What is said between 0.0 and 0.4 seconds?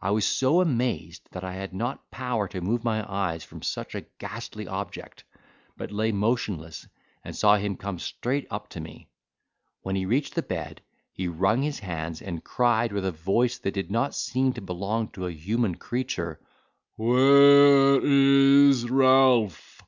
I was